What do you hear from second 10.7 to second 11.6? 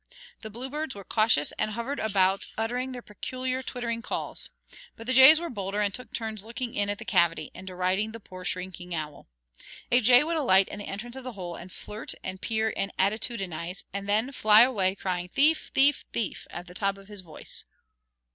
the entrance of the hole